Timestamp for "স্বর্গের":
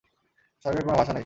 0.65-0.83